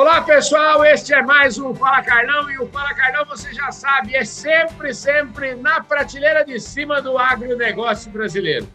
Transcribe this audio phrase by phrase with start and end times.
[0.00, 0.82] Olá, pessoal.
[0.82, 2.50] Este é mais um Fala Carlão.
[2.50, 7.18] E o Fala Carlão, você já sabe, é sempre, sempre na prateleira de cima do
[7.18, 8.66] agronegócio brasileiro.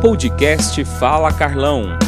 [0.00, 1.98] Podcast Fala Carlão.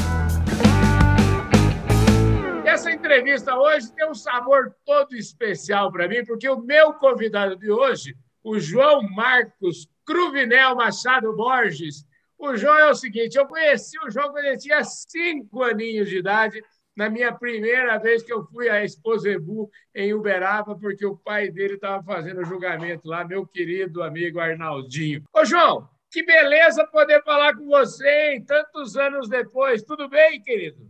[2.65, 7.69] Essa entrevista hoje tem um sabor todo especial para mim, porque o meu convidado de
[7.69, 8.15] hoje,
[8.45, 12.07] o João Marcos Cruvinel Machado Borges,
[12.39, 16.19] o João é o seguinte: eu conheci o João quando ele tinha cinco aninhos de
[16.19, 16.63] idade,
[16.97, 21.75] na minha primeira vez que eu fui a Exposebu em Uberaba, porque o pai dele
[21.75, 25.23] estava fazendo julgamento lá, meu querido amigo Arnaldinho.
[25.33, 29.83] Ô, João, que beleza poder falar com você em tantos anos depois.
[29.83, 30.89] Tudo bem, querido?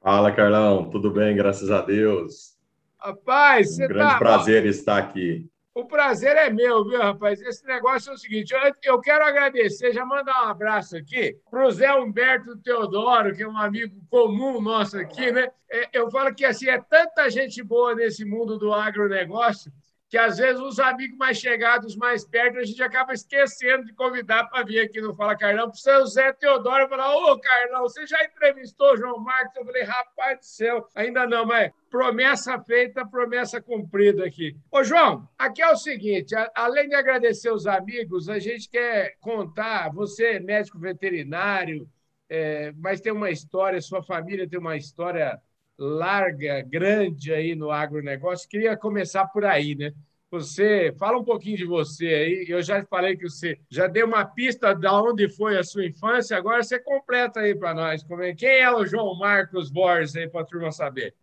[0.00, 0.90] Fala, Carlão.
[0.90, 2.56] Tudo bem, graças a Deus.
[2.98, 4.18] Rapaz, um você grande tá...
[4.18, 5.48] prazer estar aqui.
[5.74, 7.40] O prazer é meu, viu, rapaz?
[7.40, 11.70] Esse negócio é o seguinte: eu quero agradecer, já mandar um abraço aqui para o
[11.70, 15.48] Zé Humberto Teodoro, que é um amigo comum nosso aqui, né?
[15.70, 19.72] É, eu falo que assim, é tanta gente boa nesse mundo do agronegócio
[20.12, 24.44] que às vezes os amigos mais chegados, mais perto, a gente acaba esquecendo de convidar
[24.44, 25.70] para vir aqui no Fala Carlão.
[25.70, 29.56] Para o seu Zé Teodoro falar: Ô Carlão, você já entrevistou o João Marcos?
[29.56, 34.54] Eu falei: rapaz do céu, ainda não, mas promessa feita, promessa cumprida aqui.
[34.70, 39.88] Ô João, aqui é o seguinte: além de agradecer os amigos, a gente quer contar.
[39.94, 41.88] Você é médico veterinário,
[42.28, 45.40] é, mas tem uma história, sua família tem uma história
[45.78, 48.48] larga, grande aí no agronegócio.
[48.48, 49.92] Queria começar por aí, né?
[50.30, 52.46] Você fala um pouquinho de você aí.
[52.48, 56.36] Eu já falei que você já deu uma pista de onde foi a sua infância.
[56.36, 58.02] Agora você completa aí para nós.
[58.20, 61.14] É, quem é o João Marcos Borges aí para a turma saber?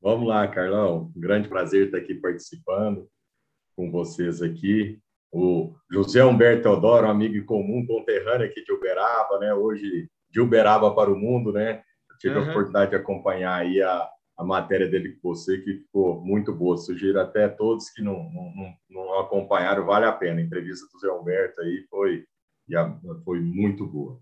[0.00, 1.10] Vamos lá, Carlão.
[1.16, 3.08] Grande prazer estar aqui participando
[3.74, 5.00] com vocês aqui.
[5.32, 9.52] O José Humberto Teodoro, amigo comum, conterrâneo aqui de Uberaba, né?
[9.52, 11.82] Hoje de Uberaba para o mundo, né?
[12.22, 12.46] Tive uhum.
[12.46, 16.76] a oportunidade de acompanhar aí a, a matéria dele com você, que ficou muito boa.
[16.76, 20.40] Sugiro até todos que não, não, não acompanharam, vale a pena.
[20.40, 22.24] A entrevista do Zé Alberto aí foi,
[23.24, 24.20] foi muito boa.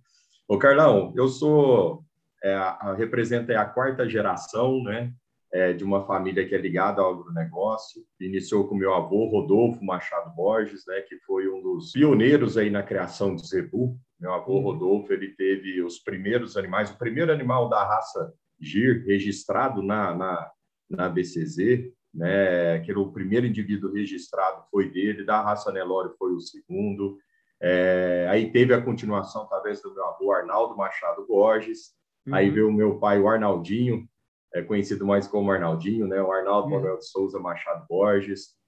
[0.49, 2.03] Ô, Carlão, eu sou,
[2.43, 5.13] é, a, represento a quarta geração, né?
[5.53, 8.03] É, de uma família que é ligada ao agronegócio.
[8.21, 12.85] Iniciou com meu avô, Rodolfo Machado Borges, né, que foi um dos pioneiros aí na
[12.85, 14.63] criação do zebu, meu avô uhum.
[14.63, 20.51] Rodolfo, ele teve os primeiros animais, o primeiro animal da raça Gir registrado na, na,
[20.91, 26.33] na BCZ, né, que era o primeiro indivíduo registrado foi dele, da raça Nelore foi
[26.35, 27.17] o segundo.
[27.63, 31.95] É, aí teve a continuação através do meu avô Arnaldo Machado Borges.
[32.27, 32.35] Uhum.
[32.35, 34.07] Aí veio o meu pai, o Arnaldinho,
[34.53, 36.21] é conhecido mais como Arnaldinho, né?
[36.21, 36.75] O Arnaldo uhum.
[36.75, 38.60] Manuel de Souza Machado Borges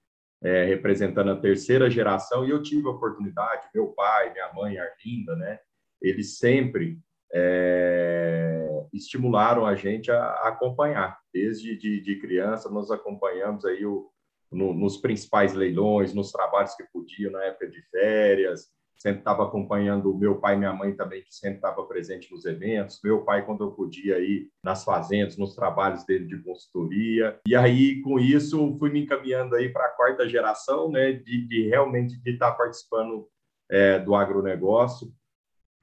[0.43, 5.35] é, representando a terceira geração, e eu tive a oportunidade, meu pai, minha mãe, Arlinda,
[5.35, 5.59] né,
[6.01, 6.99] eles sempre
[7.33, 11.17] é, estimularam a gente a, a acompanhar.
[11.33, 14.11] Desde de, de, criança, nós acompanhamos aí o,
[14.51, 20.11] no, nos principais leilões, nos trabalhos que podiam, na época de férias, sempre estava acompanhando
[20.11, 22.99] o meu pai e minha mãe também, que sempre estava presente nos eventos.
[23.03, 27.39] Meu pai, quando eu podia ir nas fazendas, nos trabalhos dele de consultoria.
[27.47, 31.67] E aí, com isso, fui me encaminhando aí para a quarta geração, né, de, de
[31.67, 33.27] realmente de estar tá participando
[33.69, 35.11] é, do agronegócio,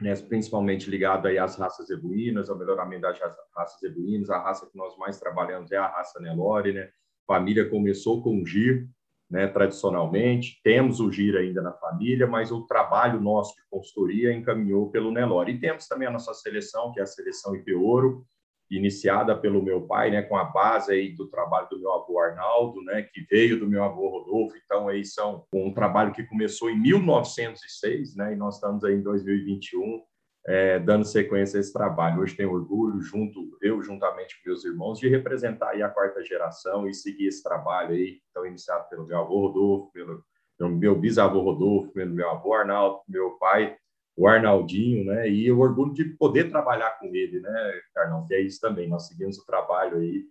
[0.01, 3.19] né, principalmente ligado aí às raças zebuínas, ao melhoramento das
[3.55, 4.31] raças zebuínas.
[4.31, 6.91] A raça que nós mais trabalhamos é a raça Nelore, né?
[7.27, 8.89] Família começou com o GIR,
[9.31, 10.61] né, tradicionalmente.
[10.65, 15.53] Temos o GIR ainda na família, mas o trabalho nosso de consultoria encaminhou pelo Nelore.
[15.53, 18.27] E temos também a nossa seleção, que é a seleção IP Ouro,
[18.71, 22.83] iniciada pelo meu pai, né, com a base aí do trabalho do meu avô Arnaldo,
[22.83, 24.57] né, que veio do meu avô Rodolfo.
[24.65, 29.03] Então, aí são um trabalho que começou em 1906, né, e nós estamos aí em
[29.03, 30.03] 2021
[30.47, 32.21] é, dando sequência a esse trabalho.
[32.21, 36.89] Hoje tenho orgulho, junto eu juntamente com meus irmãos, de representar aí a quarta geração
[36.89, 40.25] e seguir esse trabalho aí, então iniciado pelo meu avô Rodolfo, pelo,
[40.71, 43.77] meu bisavô Rodolfo, pelo meu avô Arnaldo, meu pai,
[44.17, 45.29] o Arnaldinho, né?
[45.29, 48.27] E o orgulho de poder trabalhar com ele, né, Carlão?
[48.27, 48.89] Que é isso também.
[48.89, 50.25] Nós seguimos o trabalho aí,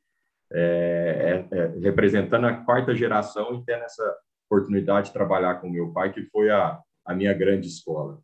[0.51, 5.91] é, é, é, representando a quarta geração e tendo essa oportunidade de trabalhar com meu
[5.91, 8.19] pai, que foi a, a minha grande escola.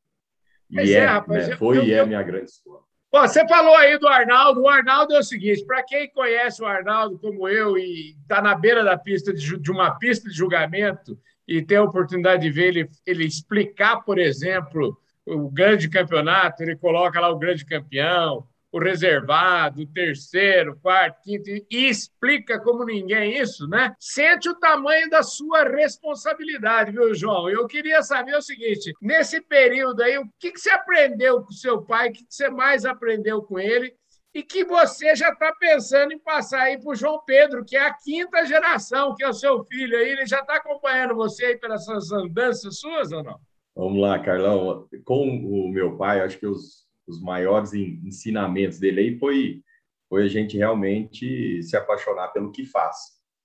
[0.69, 1.55] E é, é, rapaz, né?
[1.55, 2.81] foi eu, e é minha grande escola.
[3.11, 4.61] você falou aí do Arnaldo.
[4.61, 8.55] O Arnaldo é o seguinte: para quem conhece o Arnaldo como eu e está na
[8.55, 11.17] beira da pista de, de, uma pista de julgamento
[11.47, 16.75] e tem a oportunidade de ver ele, ele explicar, por exemplo, o grande campeonato, ele
[16.75, 18.45] coloca lá o grande campeão,
[18.75, 23.95] o reservado, o terceiro, quarto, quinto, e explica como ninguém isso, né?
[23.97, 27.49] Sente o tamanho da sua responsabilidade, viu, João?
[27.49, 31.83] Eu queria saber o seguinte: nesse período aí, o que, que você aprendeu com seu
[31.83, 32.09] pai?
[32.09, 33.95] O que, que você mais aprendeu com ele?
[34.33, 37.87] e que você já está pensando em passar aí para o João Pedro, que é
[37.87, 41.57] a quinta geração, que é o seu filho aí, ele já está acompanhando você aí
[41.57, 43.39] pelas andanças suas ou não?
[43.73, 44.89] Vamos lá, Carlão.
[45.05, 49.61] Com o meu pai, acho que os, os maiores ensinamentos dele aí foi,
[50.09, 52.97] foi a gente realmente se apaixonar pelo que faz.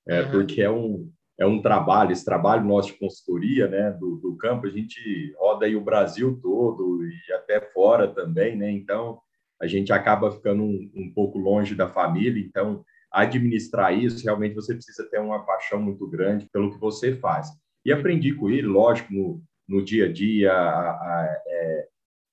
[0.09, 0.31] É, uhum.
[0.31, 4.67] Porque é um, é um trabalho, esse trabalho nosso de consultoria né, do, do campo,
[4.67, 8.71] a gente roda aí o Brasil todo e até fora também, né?
[8.71, 9.21] Então,
[9.61, 14.75] a gente acaba ficando um, um pouco longe da família, então administrar isso, realmente você
[14.75, 17.49] precisa ter uma paixão muito grande pelo que você faz.
[17.85, 21.80] E aprendi com ele, lógico, no, no dia a dia, a, a, é,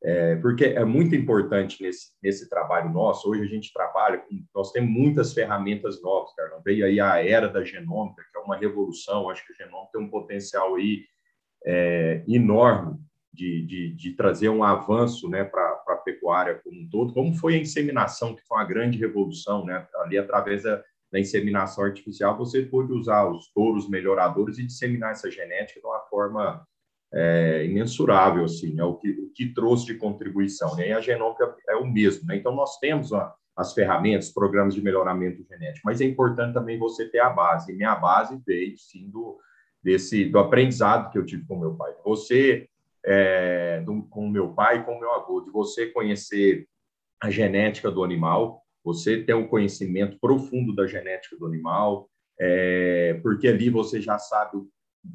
[0.07, 3.29] é, porque é muito importante nesse, nesse trabalho nosso.
[3.29, 6.61] Hoje a gente trabalha, com, nós temos muitas ferramentas novas, cara.
[6.63, 9.29] Veio aí a era da genômica, que é uma revolução.
[9.29, 11.03] Acho que a genômica tem um potencial aí
[11.65, 12.97] é, enorme
[13.33, 17.55] de, de, de, trazer um avanço né, para a pecuária como um todo, como foi
[17.55, 19.65] a inseminação, que foi uma grande revolução.
[19.65, 19.85] Né?
[19.95, 20.81] Ali, através da,
[21.11, 25.99] da inseminação artificial, você pôde usar os touros melhoradores e disseminar essa genética de uma
[26.09, 26.65] forma
[27.13, 30.75] é, imensurável, assim, é o que, o que trouxe de contribuição.
[30.75, 30.89] Né?
[30.89, 32.27] E a genômica é o mesmo.
[32.27, 32.37] Né?
[32.37, 33.11] Então, nós temos
[33.55, 37.71] as ferramentas, programas de melhoramento genético, mas é importante também você ter a base.
[37.71, 39.39] E minha base veio, sim, do,
[39.83, 41.93] desse, do aprendizado que eu tive com meu pai.
[42.05, 42.69] Você,
[43.05, 46.67] é, do, com meu pai e com meu avô, de você conhecer
[47.19, 52.09] a genética do animal, você ter um conhecimento profundo da genética do animal,
[52.39, 54.57] é, porque ali você já sabe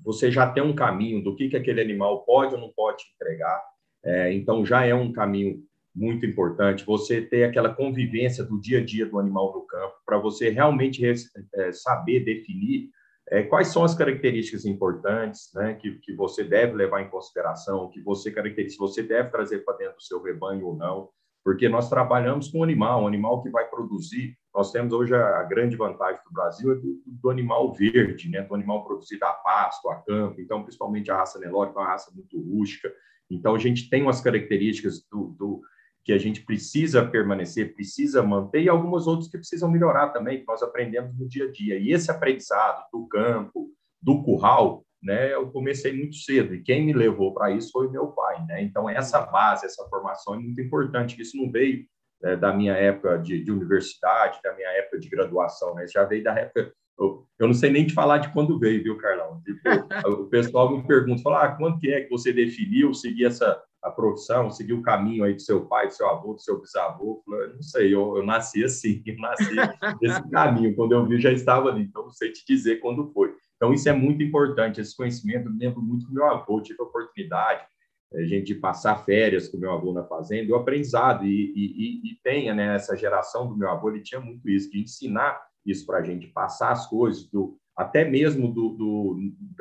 [0.03, 3.62] você já tem um caminho do que, que aquele animal pode ou não pode entregar.
[4.05, 5.62] É, então, já é um caminho
[5.94, 10.19] muito importante você ter aquela convivência do dia a dia do animal no campo, para
[10.19, 12.89] você realmente é, saber definir
[13.29, 18.00] é, quais são as características importantes né, que, que você deve levar em consideração, que
[18.00, 21.09] você caracteriza, você deve trazer para dentro do seu rebanho ou não,
[21.44, 25.43] porque nós trabalhamos com animal, um animal que vai produzir nós temos hoje a, a
[25.44, 28.43] grande vantagem do Brasil é do, do, animal verde, né?
[28.43, 31.89] do animal produzido a pasto, a campo, então, principalmente a raça Nelore, que é uma
[31.89, 32.93] raça muito rústica.
[33.31, 35.62] Então, a gente tem umas características do, do,
[36.05, 40.47] que a gente precisa permanecer, precisa manter, e algumas outras que precisam melhorar também, que
[40.47, 41.79] nós aprendemos no dia a dia.
[41.79, 43.71] E esse aprendizado do campo,
[44.03, 48.08] do curral, né, eu comecei muito cedo, e quem me levou para isso foi meu
[48.08, 48.44] pai.
[48.46, 48.62] Né?
[48.62, 51.84] Então, essa base, essa formação é muito importante, isso não veio
[52.22, 55.87] é, da minha época de, de, universidade, da minha época de graduação, né?
[55.88, 56.72] Já veio da época.
[56.99, 59.43] Eu, eu, não sei nem te falar de quando veio, viu, Carlão?
[59.43, 59.60] Tipo,
[60.22, 63.90] o pessoal me pergunta, fala, ah, quando que é que você definiu seguir essa a
[63.90, 67.20] profissão, seguir o caminho aí do seu pai, do seu avô, do seu bisavô?
[67.26, 69.56] Eu não sei, eu, eu nasci assim, eu nasci
[70.00, 70.76] nesse caminho.
[70.76, 73.34] Quando eu vi, já estava ali, então não sei te dizer quando foi.
[73.62, 75.49] Então, isso é muito importante, esse conhecimento.
[75.49, 77.64] Eu lembro muito do meu avô, tive a oportunidade
[78.12, 82.53] a gente passar férias com meu avô na fazenda, o aprendizado, e, e, e tenha
[82.53, 86.03] né, essa geração do meu avô, ele tinha muito isso, de ensinar isso para a
[86.03, 89.19] gente, passar as coisas, do, até mesmo do, do,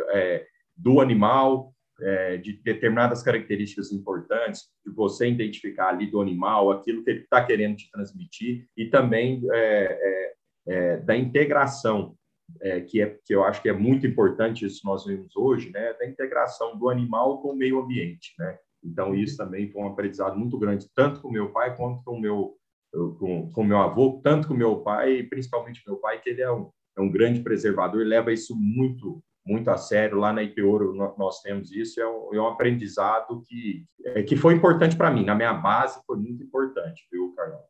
[0.10, 1.72] é, do animal,
[2.02, 7.46] é, de determinadas características importantes, de você identificar ali do animal aquilo que ele está
[7.46, 12.16] querendo te transmitir, e também é da integração
[12.60, 15.72] é, que, é, que eu acho que é muito importante isso que nós vemos hoje,
[15.72, 18.58] né, da integração do animal com o meio ambiente, né?
[18.84, 22.56] Então, isso também foi um aprendizado muito grande, tanto com meu pai quanto com meu
[23.20, 26.70] com, com meu avô, tanto com meu pai, principalmente meu pai, que ele é um,
[26.98, 30.20] é um grande preservador, leva isso muito muito a sério.
[30.20, 34.54] Lá na IPORO nós temos isso, é um, é um aprendizado que, é, que foi
[34.54, 37.62] importante para mim, na minha base foi muito importante, viu, Carlão?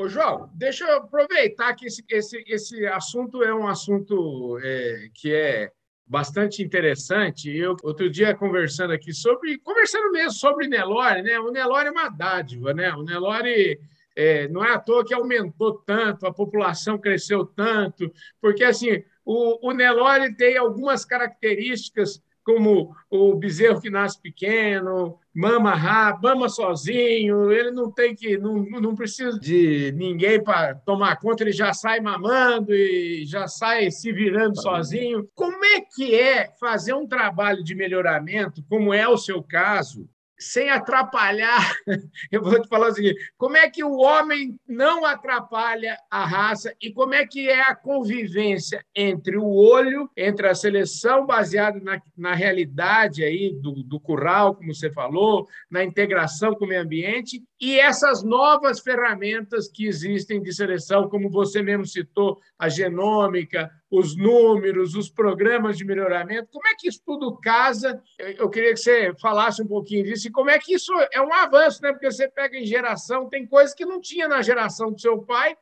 [0.00, 5.34] Ô, João, deixa eu aproveitar que esse, esse, esse assunto é um assunto é, que
[5.34, 5.72] é
[6.06, 7.50] bastante interessante.
[7.50, 11.40] Eu, outro dia, conversando aqui sobre, conversando mesmo sobre Nelore, né?
[11.40, 12.94] O Nelore é uma dádiva, né?
[12.94, 13.80] O Nelore
[14.14, 18.08] é, não é à toa que aumentou tanto, a população cresceu tanto,
[18.40, 25.72] porque assim, o, o Nelore tem algumas características como o bezerro que nasce pequeno, mama
[25.72, 31.44] rápido, mama sozinho, ele não tem que, não, não precisa de ninguém para tomar conta,
[31.44, 35.28] ele já sai mamando e já sai se virando sozinho.
[35.36, 40.70] Como é que é fazer um trabalho de melhoramento, como é o seu caso, sem
[40.70, 41.74] atrapalhar.
[42.30, 46.74] Eu vou te falar o seguinte: como é que o homem não atrapalha a raça
[46.80, 52.00] e como é que é a convivência entre o olho, entre a seleção baseada na,
[52.16, 57.42] na realidade aí do, do curral, como você falou, na integração com o meio ambiente
[57.60, 64.16] e essas novas ferramentas que existem de seleção, como você mesmo citou, a genômica, os
[64.16, 66.48] números, os programas de melhoramento.
[66.52, 68.00] Como é que isso tudo casa?
[68.18, 71.32] Eu queria que você falasse um pouquinho disso e como é que isso é um
[71.32, 71.92] avanço, né?
[71.92, 75.56] Porque você pega em geração, tem coisas que não tinha na geração do seu pai,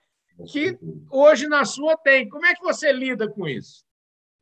[0.52, 0.78] que
[1.10, 2.28] hoje na sua tem.
[2.28, 3.86] Como é que você lida com isso?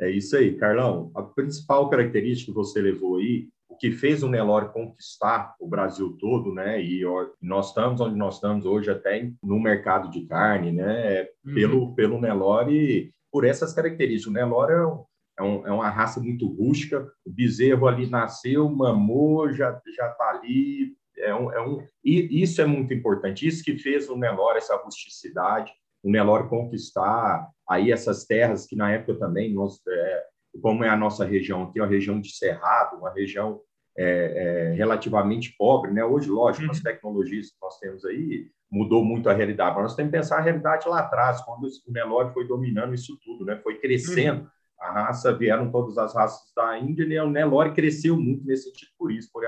[0.01, 1.13] É isso aí, Carlão.
[1.15, 6.17] A principal característica que você levou aí, o que fez o Nelore conquistar o Brasil
[6.19, 6.81] todo, né?
[6.81, 7.03] E
[7.43, 11.17] nós estamos onde nós estamos hoje até no mercado de carne, né?
[11.17, 11.55] É uhum.
[11.55, 14.31] Pelo pelo Nelore, por essas características.
[14.31, 15.05] O Nelore é, um,
[15.39, 17.07] é, um, é, uma raça muito rústica.
[17.25, 20.95] O bezerro ali nasceu, mamou, já já está ali.
[21.17, 23.47] É um, é um, e isso é muito importante.
[23.47, 25.73] Isso que fez o Nelore essa rusticidade
[26.05, 30.23] o Nelore conquistar aí essas terras que na época também nós, é,
[30.61, 33.61] como é a nossa região aqui, uma região de cerrado, uma região
[33.97, 36.05] é, é, relativamente pobre, né?
[36.05, 36.71] Hoje, lógico, uhum.
[36.71, 40.39] as tecnologias que nós temos aí mudou muito a realidade, mas nós temos que pensar
[40.39, 43.57] a realidade lá atrás, quando o Nelore foi dominando isso tudo, né?
[43.63, 44.43] Foi crescendo.
[44.43, 44.49] Uhum.
[44.81, 48.91] A raça, vieram todas as raças da Índia, e o Nelore cresceu muito nesse sentido
[48.99, 49.47] por isso, porque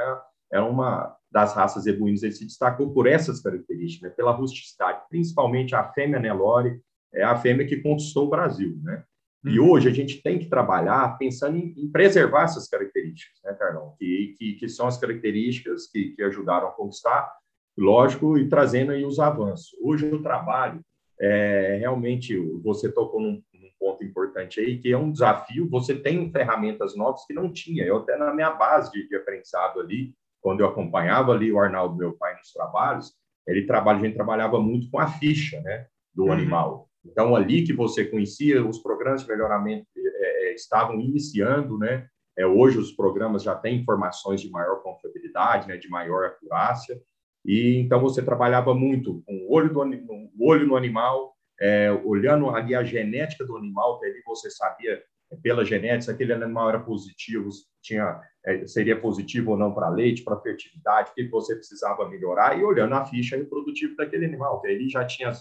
[0.53, 4.17] é uma das raças ebuínas, ele se destacou por essas características, né?
[4.17, 6.81] pela rusticidade, principalmente a fêmea Nelore,
[7.13, 9.05] é a fêmea que conquistou o Brasil, né?
[9.47, 9.71] E uhum.
[9.71, 13.95] hoje a gente tem que trabalhar pensando em, em preservar essas características, né, Carlão?
[13.97, 17.33] Que, que, que são as características que, que ajudaram a conquistar,
[17.79, 19.71] lógico, e trazendo aí os avanços.
[19.81, 20.81] Hoje o trabalho,
[21.21, 26.31] é, realmente, você tocou num, num, ponto importante aí, que é um desafio, você tem
[26.33, 27.85] ferramentas novas que não tinha.
[27.85, 31.97] Eu até na minha base de, de aprendizado ali, quando eu acompanhava ali o Arnaldo,
[31.97, 33.15] meu pai, nos trabalhos,
[33.47, 36.33] ele trabalha, a gente trabalhava muito com a ficha, né, do uhum.
[36.33, 36.86] animal.
[37.11, 42.07] Então ali que você conhecia os programas de melhoramento é, é, estavam iniciando, né?
[42.39, 47.01] É, hoje os programas já têm informações de maior confiabilidade, né, de maior acurácia.
[47.45, 52.51] E então você trabalhava muito com o olho do o olho no animal, é, olhando
[52.51, 55.03] ali a genética do animal, que ali você sabia
[55.43, 57.49] pela genética, se aquele animal era positivo,
[57.83, 62.59] tinha, é, seria positivo ou não para leite, para fertilidade, o que você precisava melhorar,
[62.59, 65.33] e olhando a ficha reprodutiva daquele animal, que ele já tinha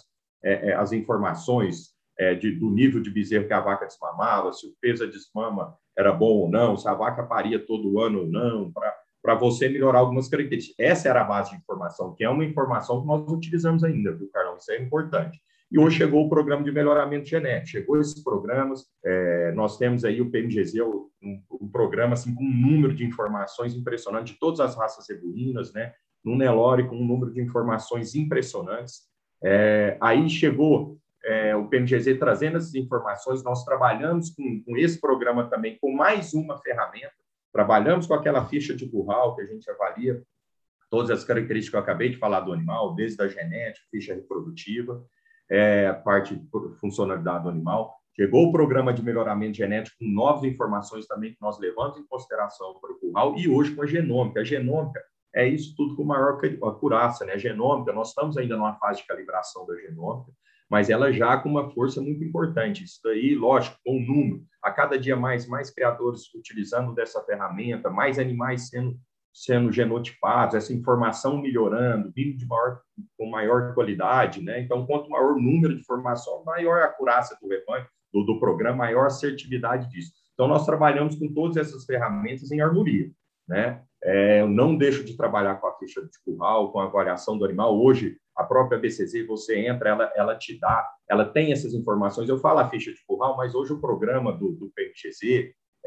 [0.45, 4.67] é, é, as informações é, de, do nível de bezerro que a vaca desmamava, se
[4.67, 8.27] o peso de desmama era bom ou não, se a vaca paria todo ano ou
[8.27, 10.75] não, para você melhorar algumas características.
[10.79, 14.29] Essa era a base de informação, que é uma informação que nós utilizamos ainda, viu,
[14.31, 14.55] Carlão?
[14.57, 15.41] Isso é importante.
[15.71, 17.69] E hoje chegou o programa de melhoramento genético.
[17.69, 21.09] Chegou esses programas, é, nós temos aí o PMGZ, um,
[21.59, 25.93] um, programa assim, com um número de informações impressionante de todas as raças ebuínas, né?
[26.23, 29.01] No Nelore, com um número de informações impressionantes.
[29.43, 35.49] É, aí chegou é, o PMGZ trazendo essas informações, nós trabalhamos com, com esse programa
[35.49, 37.13] também, com mais uma ferramenta,
[37.51, 40.21] trabalhamos com aquela ficha de curral que a gente avalia
[40.89, 45.03] todas as características que eu acabei de falar do animal, desde a genética, ficha reprodutiva,
[45.49, 46.47] é, parte de
[46.79, 47.95] funcionalidade do animal.
[48.15, 52.79] Chegou o programa de melhoramento genético com novas informações também que nós levamos em consideração
[52.79, 54.39] para o curral e hoje com a genômica.
[54.39, 55.01] A genômica
[55.35, 57.37] é isso tudo com maior acurácia, né?
[57.37, 60.31] Genômica, nós estamos ainda numa fase de calibração da genômica,
[60.69, 62.83] mas ela já com uma força muito importante.
[62.83, 67.89] Isso daí, lógico, com o número, a cada dia mais, mais criadores utilizando dessa ferramenta,
[67.89, 68.97] mais animais sendo
[69.35, 72.79] sendo genotipados, essa informação melhorando, vindo de maior,
[73.17, 74.61] com maior qualidade, né?
[74.61, 78.77] Então, quanto maior o número de informação, maior a acurácia do rebanho, do, do programa,
[78.77, 80.13] maior a assertividade disso.
[80.33, 83.11] Então, nós trabalhamos com todas essas ferramentas em harmonia,
[83.45, 83.83] né?
[84.05, 87.43] É, eu não deixo de trabalhar com a ficha de curral, com a avaliação do
[87.43, 87.75] animal.
[87.75, 92.29] Hoje, a própria BCZ, você entra, ela, ela te dá, ela tem essas informações.
[92.29, 94.71] Eu falo a ficha de curral, mas hoje o programa do, do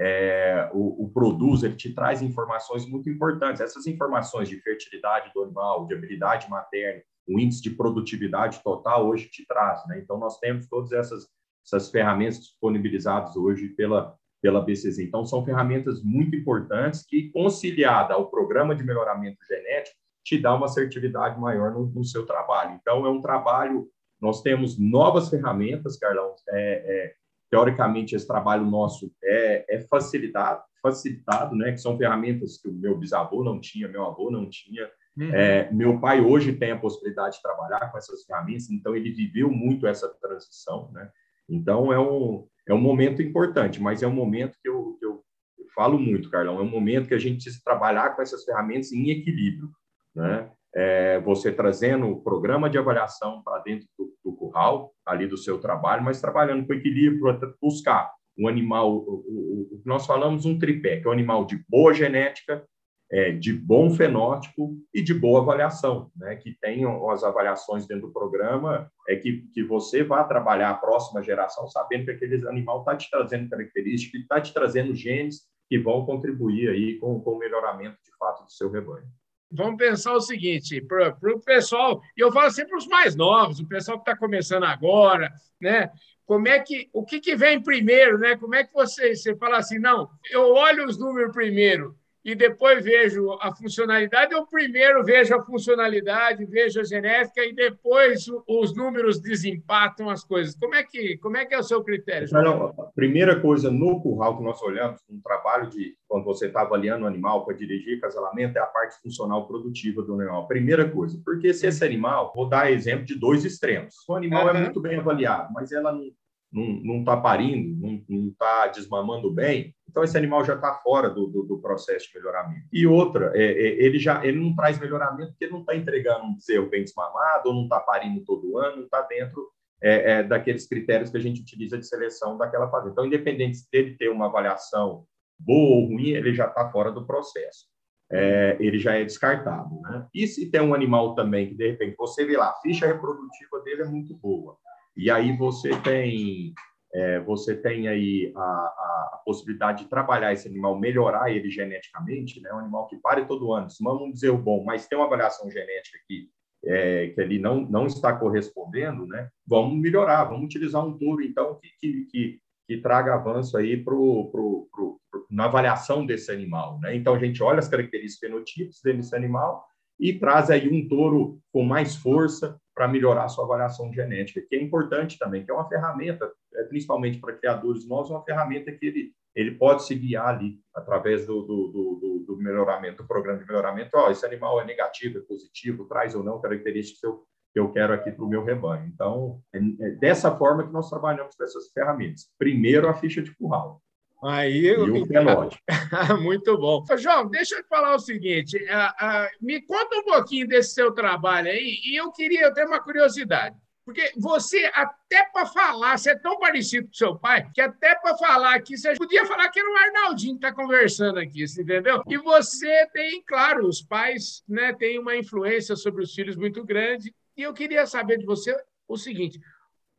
[0.00, 3.60] é, o, o ele te traz informações muito importantes.
[3.60, 9.28] Essas informações de fertilidade do animal, de habilidade materna, o índice de produtividade total hoje
[9.28, 9.86] te traz.
[9.86, 10.00] Né?
[10.02, 11.28] Então, nós temos todas essas,
[11.64, 15.00] essas ferramentas disponibilizadas hoje pela, pela BCZ.
[15.00, 20.66] Então, são ferramentas muito importantes que, conciliada ao programa de melhoramento genético, te dá uma
[20.66, 22.78] assertividade maior no, no seu trabalho.
[22.80, 23.88] Então, é um trabalho.
[24.20, 27.14] Nós temos novas ferramentas, Carlão, é, é,
[27.50, 31.72] teoricamente esse trabalho nosso é, é facilitado, facilitado, né?
[31.72, 34.88] Que são ferramentas que o meu bisavô não tinha, meu avô não tinha.
[35.16, 35.34] Uhum.
[35.34, 39.50] É, meu pai hoje tem a possibilidade de trabalhar com essas ferramentas, então ele viveu
[39.50, 41.10] muito essa transição, né?
[41.48, 45.22] Então é um é um momento importante, mas é um momento que eu, que eu,
[45.58, 48.92] eu falo muito, Carlão, é um momento que a gente precisa trabalhar com essas ferramentas
[48.92, 49.70] em equilíbrio,
[50.14, 50.50] né?
[50.74, 55.58] é, você trazendo o programa de avaliação para dentro do, do, curral, ali do seu
[55.58, 61.06] trabalho, mas trabalhando com equilíbrio buscar um animal, o, que nós falamos, um tripé, que
[61.06, 62.64] é um animal de boa genética,
[63.10, 66.36] é, de bom fenótipo e de boa avaliação, né?
[66.36, 71.22] que tenham as avaliações dentro do programa, é que, que você vá trabalhar a próxima
[71.22, 76.04] geração sabendo que aquele animal está te trazendo características, está te trazendo genes que vão
[76.04, 79.06] contribuir aí com, com o melhoramento de fato do seu rebanho.
[79.50, 83.58] Vamos pensar o seguinte, para o pessoal, e eu falo sempre para os mais novos,
[83.58, 85.90] o pessoal que está começando agora, né?
[86.26, 88.36] Como é que, o que, que vem primeiro, né?
[88.36, 91.96] Como é que você, você fala assim, não, eu olho os números primeiro,
[92.28, 98.26] e depois vejo a funcionalidade, eu primeiro vejo a funcionalidade, vejo a genética e depois
[98.46, 100.54] os números desempatam as coisas.
[100.54, 102.28] Como é que, como é, que é o seu critério?
[102.30, 106.60] Não, a primeira coisa no curral que nós olhamos, no trabalho de quando você está
[106.60, 110.46] avaliando o animal para dirigir casalamento, é a parte funcional produtiva do animal.
[110.46, 113.94] Primeira coisa, porque se esse animal, vou dar exemplo de dois extremos.
[114.06, 114.50] O animal uhum.
[114.50, 116.04] é muito bem avaliado, mas ela não
[116.50, 121.42] não está parindo, não está desmamando bem, então esse animal já está fora do, do,
[121.42, 122.66] do, processo de melhoramento.
[122.72, 126.34] E outra, é, é, ele já ele não traz melhoramento porque não está entregando um
[126.34, 129.46] bezerro bem desmamado, ou não está parindo todo ano, não está dentro
[129.82, 132.92] é, é, daqueles critérios que a gente utiliza de seleção daquela fazenda.
[132.92, 135.04] Então, independente dele ter uma avaliação
[135.38, 137.66] boa ou ruim, ele já está fora do processo.
[138.10, 139.80] É, ele já é descartado.
[139.82, 140.06] Né?
[140.14, 143.60] E se tem um animal também que, de repente, você vê lá, a ficha reprodutiva
[143.62, 144.56] dele é muito boa,
[144.98, 146.52] e aí você tem
[146.92, 152.40] é, você tem aí a, a, a, possibilidade de trabalhar esse animal, melhorar ele geneticamente,
[152.40, 152.52] né?
[152.52, 155.50] Um animal que pare todo ano, se vamos dizer o bom, mas tem uma avaliação
[155.50, 156.28] genética que
[156.64, 159.28] é, que ele não não está correspondendo, né?
[159.46, 164.28] Vamos melhorar, vamos utilizar um touro então que que, que, que traga avanço aí pro,
[164.32, 166.96] pro, pro, pro, na avaliação desse animal, né?
[166.96, 169.64] Então a gente olha as características fenotipos desse animal
[170.00, 174.54] e traz aí um touro com mais força para melhorar a sua avaliação genética, que
[174.54, 178.86] é importante também, que é uma ferramenta, é, principalmente para criadores novos, uma ferramenta que
[178.86, 183.46] ele, ele pode se guiar ali através do, do, do, do melhoramento, do programa de
[183.48, 183.90] melhoramento.
[183.94, 187.72] Ó, esse animal é negativo, é positivo, traz ou não características que eu, que eu
[187.72, 188.86] quero aqui para o meu rebanho.
[188.86, 192.30] Então, é, é dessa forma que nós trabalhamos com essas ferramentas.
[192.38, 193.82] Primeiro, a ficha de curral.
[194.22, 195.62] Aí, e o penótipo.
[196.20, 196.84] Muito bom.
[196.96, 200.92] João, deixa eu te falar o seguinte: uh, uh, me conta um pouquinho desse seu
[200.92, 203.56] trabalho aí, e eu queria ter uma curiosidade.
[203.84, 208.18] Porque você, até para falar, você é tão parecido com seu pai, que até para
[208.18, 212.02] falar aqui, você podia falar que era o Arnaldinho que está conversando aqui, você entendeu?
[212.06, 217.14] E você tem, claro, os pais né, têm uma influência sobre os filhos muito grande.
[217.34, 218.54] E eu queria saber de você
[218.86, 219.40] o seguinte: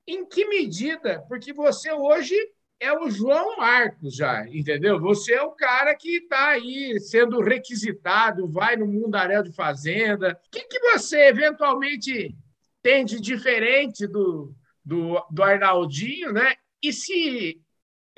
[0.06, 2.36] em que medida, porque você hoje
[2.80, 5.00] é o João Marcos já, entendeu?
[5.00, 10.40] Você é o cara que está aí sendo requisitado, vai no mundaréu de fazenda.
[10.48, 12.36] O que, que você eventualmente
[12.82, 16.56] tem de diferente do, do, do Arnaldinho, né?
[16.82, 17.62] E se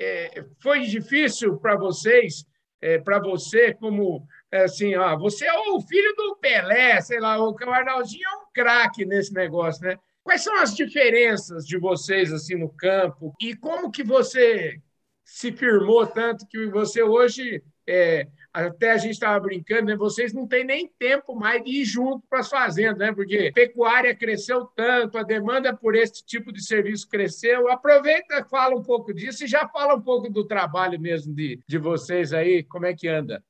[0.00, 2.44] é, foi difícil para vocês,
[2.80, 7.38] é, para você, como é, assim, ó, você é o filho do Pelé, sei lá,
[7.38, 9.98] o, o Arnaldinho é um craque nesse negócio, né?
[10.24, 14.80] Quais são as diferenças de vocês assim no campo e como que você
[15.24, 19.96] se firmou tanto que você hoje é, até a gente estava brincando, né?
[19.96, 23.12] Vocês não têm nem tempo mais de ir junto para as fazendas, né?
[23.12, 27.70] Porque a pecuária cresceu tanto, a demanda por esse tipo de serviço cresceu.
[27.70, 31.78] Aproveita, fala um pouco disso e já fala um pouco do trabalho mesmo de, de
[31.78, 33.42] vocês aí, como é que anda?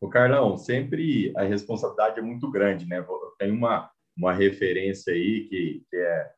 [0.00, 3.04] O Carlão, sempre a responsabilidade é muito grande, né?
[3.38, 6.30] Tem uma uma referência aí que, que, é,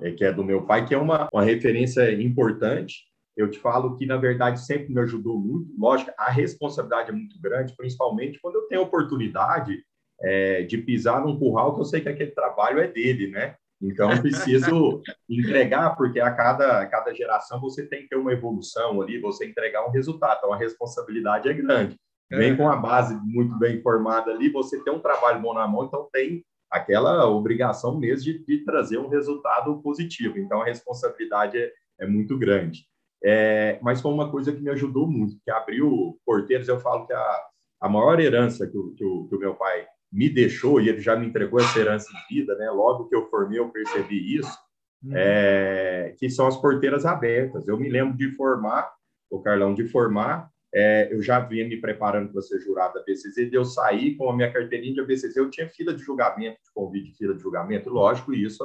[0.00, 3.04] é, que é do meu pai, que é uma, uma referência importante.
[3.36, 5.70] Eu te falo que, na verdade, sempre me ajudou muito.
[5.78, 9.84] Lógico, a responsabilidade é muito grande, principalmente quando eu tenho a oportunidade
[10.22, 13.54] é, de pisar num curral que eu sei que aquele trabalho é dele, né?
[13.82, 18.32] Então, eu preciso entregar, porque a cada, a cada geração você tem que ter uma
[18.32, 20.38] evolução ali, você entregar um resultado.
[20.38, 21.96] Então, a responsabilidade é grande.
[22.30, 22.56] Vem é.
[22.56, 26.08] com a base muito bem formada ali, você tem um trabalho bom na mão, então
[26.10, 30.38] tem aquela obrigação mesmo de, de, trazer um resultado positivo.
[30.38, 32.86] Então, a responsabilidade é, é muito grande.
[33.24, 36.68] É, mas foi uma coisa que me ajudou muito, que abriu porteiros.
[36.68, 37.42] Eu falo que a,
[37.80, 41.00] a maior herança que o, que, o, que o meu pai me deixou, e ele
[41.00, 42.70] já me entregou essa herança em vida, né?
[42.70, 44.56] Logo que eu formei, eu percebi isso,
[45.02, 45.12] uhum.
[45.14, 47.66] é, que são as porteiras abertas.
[47.66, 48.92] Eu me lembro de formar,
[49.30, 53.48] o Carlão, de formar é, eu já vinha me preparando para ser jurado da BCZ,
[53.48, 56.70] de eu sair com a minha carteirinha de BCZ, eu tinha fila de julgamento, de
[56.74, 58.62] convite de fila de julgamento, lógico, isso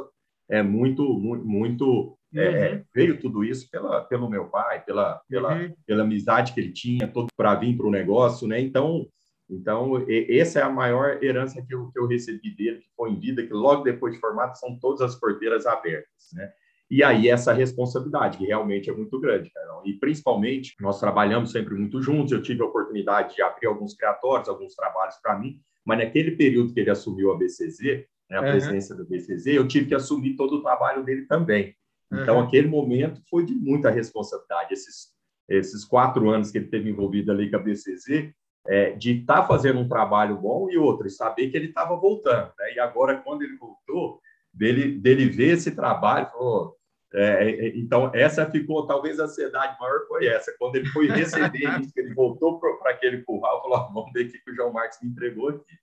[0.50, 2.56] é muito, muito, muito é, uhum.
[2.56, 5.74] é, veio tudo isso pela, pelo meu pai, pela, pela, uhum.
[5.86, 8.60] pela amizade que ele tinha, todo para vir para o negócio, né?
[8.60, 9.08] Então,
[9.50, 9.94] então
[10.30, 13.48] essa é a maior herança que eu, que eu recebi dele, que foi em vida,
[13.48, 16.52] que logo depois de formado são todas as porteiras abertas, né?
[16.92, 19.82] E aí essa responsabilidade, que realmente é muito grande, Carol.
[19.86, 24.50] E principalmente, nós trabalhamos sempre muito juntos, eu tive a oportunidade de abrir alguns criatórios,
[24.50, 28.52] alguns trabalhos para mim, mas naquele período que ele assumiu a BCZ, né, a uhum.
[28.52, 31.74] presidência do BCZ, eu tive que assumir todo o trabalho dele também.
[32.12, 32.44] Então, uhum.
[32.44, 34.74] aquele momento foi de muita responsabilidade.
[34.74, 35.14] Esses,
[35.48, 38.34] esses quatro anos que ele teve envolvido ali com a BCZ,
[38.68, 41.96] é, de estar tá fazendo um trabalho bom e outro, e saber que ele estava
[41.96, 42.52] voltando.
[42.60, 42.74] Né?
[42.76, 44.20] E agora, quando ele voltou,
[44.54, 46.76] dele, dele ver esse trabalho, falou,
[47.14, 50.54] é, é, então, essa ficou, talvez a ansiedade maior foi essa.
[50.58, 54.52] Quando ele foi receber isso, ele voltou para aquele curral, falou: vamos ver o que
[54.52, 55.74] o João Marcos me entregou aqui.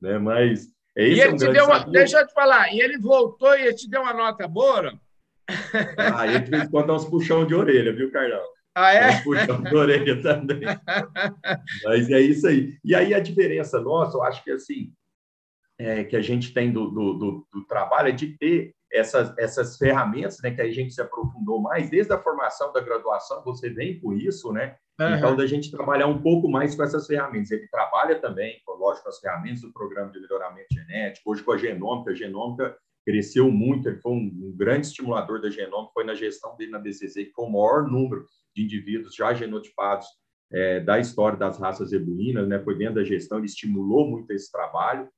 [0.00, 0.18] Né?
[0.18, 1.18] Mas é isso.
[1.18, 3.74] E ele um te deu uma, deixa eu te falar, e ele voltou e ele
[3.74, 4.92] te deu uma nota boa?
[5.96, 8.42] Ah, ele de vez em quando dá uns puxão de orelha, viu, Carlão?
[8.74, 9.10] Ah, é?
[9.10, 10.60] Uns puxão de orelha também.
[11.84, 12.76] Mas é isso aí.
[12.84, 14.92] E aí a diferença nossa, eu acho que assim,
[15.78, 19.78] é, que a gente tem do, do, do, do trabalho é de ter essas, essas
[19.78, 23.98] ferramentas, né, que a gente se aprofundou mais, desde a formação da graduação, você vem
[23.98, 24.76] com isso, né?
[25.00, 25.16] Uhum.
[25.16, 27.50] Então, da gente trabalhar um pouco mais com essas ferramentas.
[27.50, 31.56] Ele trabalha também, lógico, com as ferramentas do programa de melhoramento genético, hoje com a
[31.56, 32.10] genômica.
[32.10, 36.54] A genômica cresceu muito, ele foi um, um grande estimulador da genômica, foi na gestão
[36.56, 40.06] dele na BCZ, que foi o maior número de indivíduos já genotipados
[40.52, 42.58] é, da história das raças zebuínas, né?
[42.60, 45.08] Foi dentro da gestão, ele estimulou muito esse trabalho.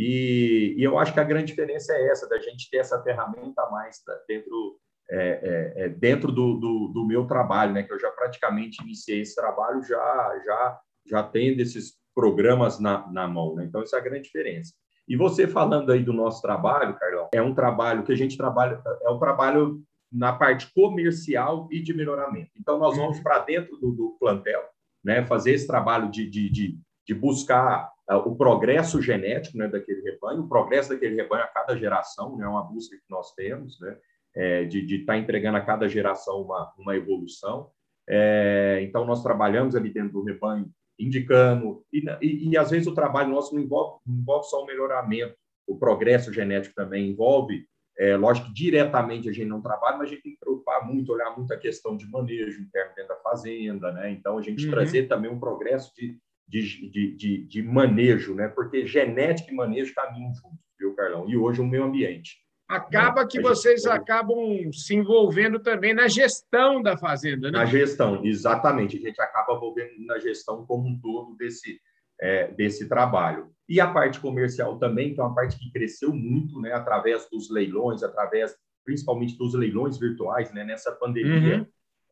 [0.00, 3.62] E, e, eu acho que a grande diferença é essa, da gente ter essa ferramenta
[3.62, 4.78] a mais dentro,
[5.10, 7.82] é, é, é, dentro do, do, do, meu trabalho, né?
[7.82, 13.26] que eu já praticamente iniciei esse trabalho já, já, já tendo esses programas na, na
[13.26, 13.56] mão.
[13.56, 13.64] Né?
[13.64, 14.72] Então, essa é a grande diferença.
[15.08, 18.80] E você falando aí do nosso trabalho, Carlão, é um trabalho que a gente trabalha,
[19.02, 19.82] é um trabalho
[20.12, 22.52] na parte comercial e de melhoramento.
[22.56, 24.62] Então, nós vamos para dentro do, do, plantel,
[25.02, 30.40] né, fazer esse trabalho de, de, de, de buscar o progresso genético né, daquele rebanho,
[30.42, 33.96] o progresso daquele rebanho a cada geração, né, é uma busca que nós temos, né,
[34.34, 37.70] é, de estar tá entregando a cada geração uma, uma evolução.
[38.08, 42.94] É, então, nós trabalhamos ali dentro do rebanho, indicando, e, e, e, às vezes o
[42.94, 47.66] trabalho nosso não envolve, não envolve só o melhoramento, o progresso genético também envolve,
[47.98, 51.12] é, lógico que diretamente a gente não trabalha, mas a gente tem que preocupar muito,
[51.12, 54.10] olhar muito a questão de manejo interno dentro da fazenda, né?
[54.12, 54.70] Então, a gente uhum.
[54.70, 56.16] trazer também um progresso de,
[56.48, 58.48] de, de, de, de manejo, né?
[58.48, 61.28] Porque genética e manejo caminham juntos, viu, Carlão?
[61.28, 62.38] E hoje o meio ambiente.
[62.68, 63.28] Acaba né?
[63.30, 67.58] que vocês acabam se envolvendo também na gestão da fazenda, né?
[67.58, 68.96] Na gestão, exatamente.
[68.96, 71.80] A gente acaba envolvendo na gestão como um todo desse,
[72.20, 73.50] é, desse trabalho.
[73.68, 76.72] E a parte comercial também, que é uma parte que cresceu muito, né?
[76.72, 80.64] Através dos leilões, através principalmente dos leilões virtuais, né?
[80.64, 81.58] Nessa pandemia.
[81.58, 81.66] Uhum.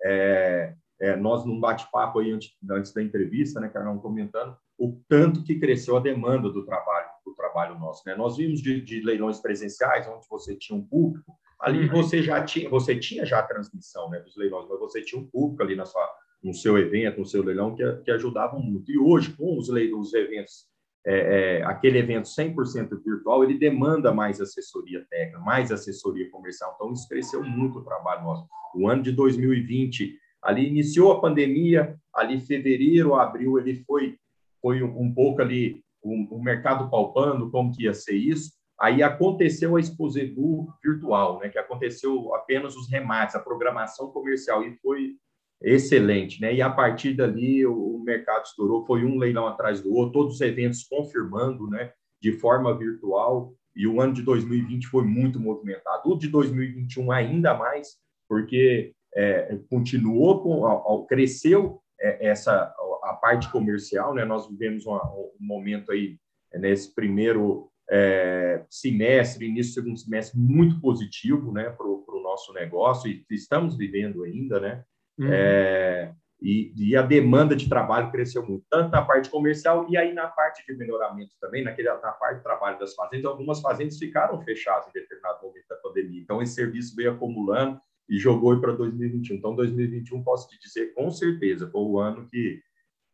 [0.04, 5.42] É, é, nós, num bate-papo aí antes, antes, da entrevista, né, Carlão, comentando o tanto
[5.42, 8.02] que cresceu a demanda do trabalho, do trabalho nosso.
[8.06, 8.14] Né?
[8.14, 12.02] Nós vimos de, de leilões presenciais, onde você tinha um público, ali uhum.
[12.02, 15.26] você já tinha, você tinha já a transmissão né, dos leilões, mas você tinha um
[15.26, 16.06] público ali na sua,
[16.42, 18.90] no seu evento, no seu leilão, que, que ajudavam muito.
[18.90, 20.66] E hoje, com os, leilões, os eventos,
[21.06, 26.72] é, é, aquele evento 100% virtual, ele demanda mais assessoria técnica, mais assessoria comercial.
[26.74, 28.46] Então, isso cresceu muito o trabalho nosso.
[28.74, 34.16] O ano de 2020 Ali iniciou a pandemia, ali fevereiro, abril, ele foi
[34.62, 38.50] foi um, pouco ali o um, um mercado palpando como que ia ser isso.
[38.80, 44.76] Aí aconteceu a Exposebu virtual, né, que aconteceu apenas os remates, a programação comercial e
[44.78, 45.14] foi
[45.62, 46.52] excelente, né?
[46.52, 50.34] E a partir dali o, o mercado estourou, foi um leilão atrás do outro, todos
[50.34, 53.54] os eventos confirmando, né, de forma virtual.
[53.74, 56.10] E o ano de 2020 foi muito movimentado.
[56.10, 57.96] O de 2021 ainda mais,
[58.28, 64.24] porque é, continuou com, ao, cresceu é, essa a parte comercial, né?
[64.24, 66.18] Nós vivemos um, um momento aí
[66.52, 72.52] é, nesse primeiro é, semestre, início do segundo semestre, muito positivo, né, para o nosso
[72.52, 74.84] negócio e estamos vivendo ainda, né?
[75.18, 75.28] Uhum.
[75.30, 80.12] É, e, e, a demanda de trabalho cresceu muito, tanto na parte comercial e aí
[80.12, 83.24] na parte de melhoramento também, naquele, na parte de trabalho das fazendas.
[83.24, 88.18] Algumas fazendas ficaram fechadas em determinado momento da pandemia, então esse serviço veio acumulando e
[88.18, 89.36] jogou para 2021.
[89.36, 92.60] Então, 2021, posso te dizer com certeza, foi o ano que,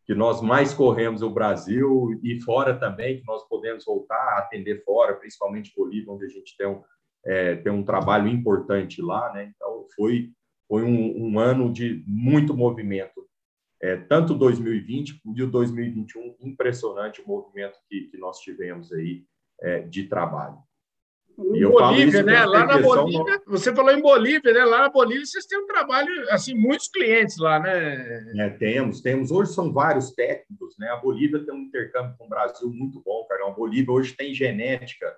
[0.05, 4.85] que nós mais corremos o Brasil e fora também, que nós podemos voltar a atender
[4.85, 6.83] fora, principalmente Bolívia, onde a gente tem um,
[7.25, 9.33] é, tem um trabalho importante lá.
[9.33, 9.53] Né?
[9.55, 10.31] Então, foi,
[10.69, 13.23] foi um, um ano de muito movimento.
[13.81, 19.25] É, tanto 2020 e o 2021, impressionante o movimento que, que nós tivemos aí
[19.61, 20.57] é, de trabalho.
[21.39, 22.45] Em Bolívia, né?
[22.45, 24.65] Lá na Bolívia, você falou em Bolívia, né?
[24.65, 28.25] Lá na Bolívia vocês têm um trabalho, assim, muitos clientes lá, né?
[28.39, 29.31] É, temos, temos.
[29.31, 30.89] Hoje são vários técnicos, né?
[30.89, 33.47] A Bolívia tem um intercâmbio com o Brasil muito bom, cara.
[33.47, 35.15] A Bolívia hoje tem genética,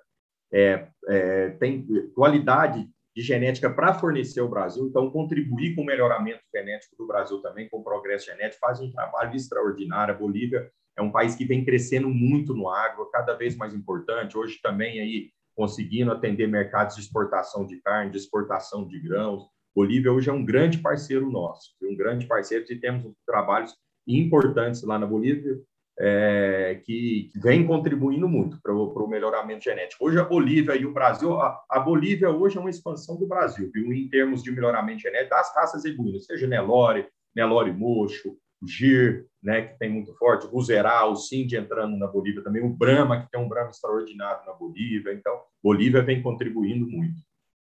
[0.53, 6.41] é, é, tem qualidade de genética para fornecer ao Brasil, então contribuir com o melhoramento
[6.53, 10.13] genético do Brasil também, com o progresso genético, faz um trabalho extraordinário.
[10.13, 14.37] A Bolívia é um país que vem crescendo muito no agro, cada vez mais importante.
[14.37, 19.43] Hoje também aí conseguindo atender mercados de exportação de carne, de exportação de grãos.
[19.75, 23.75] Bolívia hoje é um grande parceiro nosso, um grande parceiro e temos trabalhos
[24.07, 25.57] importantes lá na Bolívia
[25.97, 30.05] é, que, vem contribuindo muito para o melhoramento genético.
[30.05, 33.69] Hoje a Bolívia e o Brasil, a, a, Bolívia hoje é uma expansão do Brasil,
[33.73, 33.91] viu?
[33.93, 39.77] em termos de melhoramento genético das raças equinas, seja Nelore, Nelore Mocho, Gir, né, que
[39.77, 43.39] tem muito forte, o Ruzeral, o Cindy entrando na Bolívia também, o Brahma, que tem
[43.39, 45.13] um Brahma extraordinário na Bolívia.
[45.13, 47.21] Então, Bolívia vem contribuindo muito.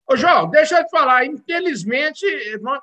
[0.06, 1.26] Ô, João, deixa eu te falar.
[1.26, 2.26] Infelizmente,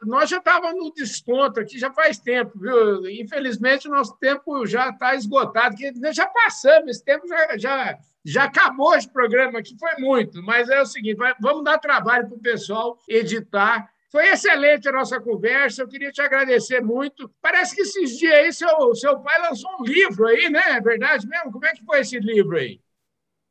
[0.06, 3.08] nós já estávamos no desconto aqui já faz tempo, viu?
[3.10, 5.76] Infelizmente, o nosso tempo já está esgotado.
[6.12, 10.42] Já passamos, esse tempo já, já, já acabou esse programa aqui, foi muito.
[10.42, 13.90] Mas é o seguinte: vamos dar trabalho para o pessoal editar.
[14.10, 17.32] Foi excelente a nossa conversa, eu queria te agradecer muito.
[17.40, 20.62] Parece que esses dias aí seu, seu pai lançou um livro aí, né?
[20.70, 21.52] É verdade mesmo?
[21.52, 22.80] Como é que foi esse livro aí?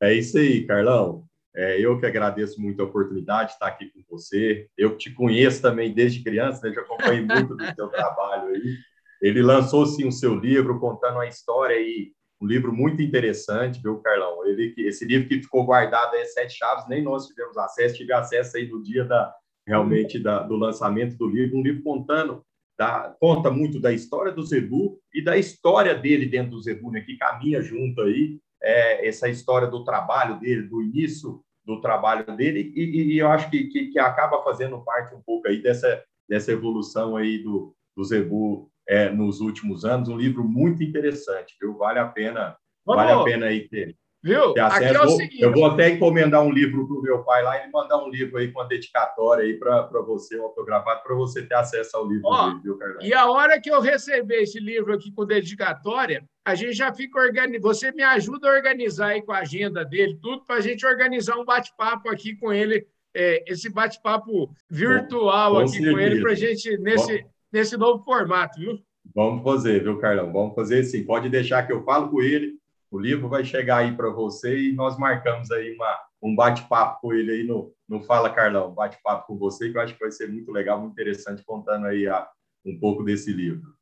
[0.01, 1.23] É isso aí, Carlão.
[1.55, 4.67] É, eu que agradeço muito a oportunidade de estar aqui com você.
[4.77, 6.73] Eu te conheço também desde criança, né?
[6.73, 8.77] já acompanhei muito do seu trabalho aí.
[9.21, 13.99] Ele lançou sim o seu livro contando a história aí, um livro muito interessante, viu,
[13.99, 14.45] Carlão?
[14.45, 18.55] Ele, esse livro que ficou guardado aí, Sete Chaves, nem nós tivemos acesso, tive acesso
[18.55, 19.33] aí no dia da,
[19.69, 22.43] realmente da, do lançamento do livro, um livro contando,
[22.77, 27.01] da, conta muito da história do Zebu e da história dele dentro do Zebu, né,
[27.01, 32.73] que caminha junto aí, é, essa história do trabalho dele, do início do trabalho dele,
[32.75, 36.51] e, e eu acho que, que, que, acaba fazendo parte um pouco aí dessa, dessa
[36.51, 41.77] evolução aí do, do Zebu é, nos últimos anos, um livro muito interessante, viu?
[41.77, 43.03] Vale a pena, Vamos.
[43.03, 43.95] vale a pena aí ter.
[44.21, 44.53] Viu?
[44.59, 45.41] Aqui é o seguinte.
[45.41, 48.09] Eu vou até encomendar um livro para o meu pai lá e ele mandar um
[48.09, 52.27] livro aí com a dedicatória aí para você, autografado, para você ter acesso ao livro
[52.27, 52.77] Ó, dele, viu?
[52.99, 57.17] E a hora que eu receber esse livro aqui com dedicatória, a gente já fica
[57.17, 57.61] organizando.
[57.61, 61.37] Você me ajuda a organizar aí com a agenda dele, tudo, para a gente organizar
[61.37, 66.35] um bate-papo aqui com ele, é, esse bate-papo virtual com aqui com ele, para a
[66.35, 68.77] gente, nesse, nesse novo formato, viu?
[69.15, 70.31] Vamos fazer, viu, Carlão?
[70.31, 71.05] Vamos fazer sim.
[71.05, 72.58] Pode deixar que eu falo com ele
[72.91, 77.13] o livro vai chegar aí para você e nós marcamos aí uma, um bate-papo com
[77.13, 80.27] ele aí no, no Fala Carlão, bate-papo com você, que eu acho que vai ser
[80.27, 82.27] muito legal, muito interessante, contando aí a,
[82.65, 83.79] um pouco desse livro.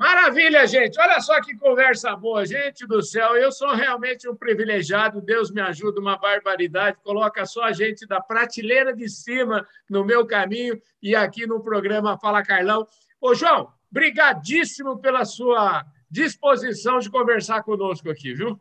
[0.00, 0.98] Maravilha, gente.
[0.98, 3.36] Olha só que conversa boa, gente do céu.
[3.36, 5.20] Eu sou realmente um privilegiado.
[5.20, 6.96] Deus me ajuda, uma barbaridade.
[7.02, 12.18] Coloca só a gente da prateleira de cima no meu caminho e aqui no programa
[12.18, 12.88] Fala Carlão.
[13.20, 18.60] Ô, João, brigadíssimo pela sua disposição de conversar conosco aqui, viu?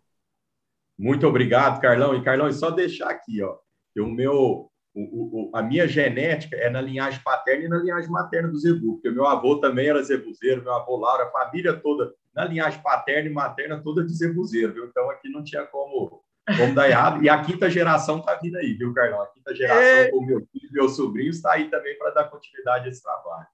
[0.97, 2.15] Muito obrigado, Carlão.
[2.15, 3.57] E, Carlão, e só deixar aqui, ó,
[3.93, 8.09] que o meu, o, o, a minha genética é na linhagem paterna e na linhagem
[8.09, 12.13] materna do Zebu, porque meu avô também era zebuzeiro, meu avô Laura, a família toda,
[12.35, 14.85] na linhagem paterna e materna toda de zebuzeiro, viu?
[14.85, 16.21] Então, aqui não tinha como,
[16.57, 17.23] como dar errado.
[17.23, 19.21] E a quinta geração está vindo aí, viu, Carlão?
[19.21, 20.11] A quinta geração, é...
[20.13, 23.47] o meu filho e meu sobrinho, está aí também para dar continuidade a esse trabalho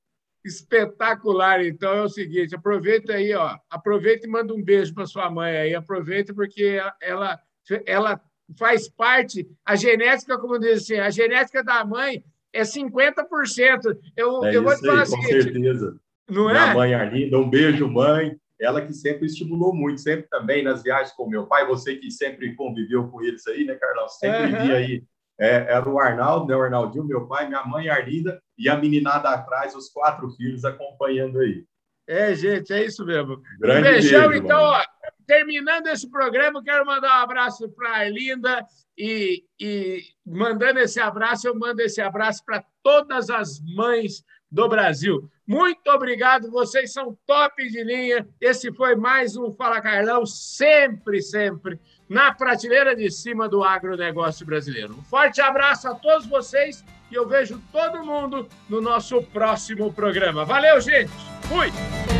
[0.45, 1.65] espetacular.
[1.65, 5.57] Então é o seguinte, aproveita aí, ó, aproveita e manda um beijo para sua mãe
[5.57, 7.39] aí, aproveita porque ela
[7.85, 8.21] ela
[8.59, 13.97] faz parte a genética, como diz assim, a genética da mãe é 50%.
[14.15, 15.99] Eu, é eu vou te falar aí, com seguinte, certeza.
[16.29, 16.73] Não Minha é?
[16.73, 18.37] mãe Arlinda, um beijo, mãe.
[18.57, 22.55] Ela que sempre estimulou muito, sempre também nas viagens com meu pai, você que sempre
[22.55, 24.07] conviveu com eles aí, né, Carlão?
[24.07, 24.65] Sempre uhum.
[24.65, 25.03] via aí
[25.39, 29.29] é, era o Arnaldo, né, o Arnaldinho, meu pai, minha mãe Arlinda e a meninada
[29.29, 31.65] atrás, os quatro filhos acompanhando aí.
[32.07, 33.41] É, gente, é isso mesmo.
[33.59, 34.83] Grande beijão, beijo, então, ó,
[35.25, 38.65] terminando esse programa, quero mandar um abraço para a Arlinda
[38.97, 44.23] e, e mandando esse abraço, eu mando esse abraço para todas as mães
[44.55, 45.29] do Brasil.
[45.45, 48.25] Muito obrigado, vocês são top de linha.
[48.39, 54.95] Esse foi mais um Fala Carlão, sempre, sempre na prateleira de cima do agronegócio brasileiro.
[54.97, 60.45] Um forte abraço a todos vocês e eu vejo todo mundo no nosso próximo programa.
[60.45, 61.11] Valeu, gente!
[61.49, 62.14] Fui!